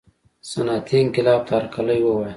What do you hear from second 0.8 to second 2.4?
انقلاب ته هرکلی ووایه.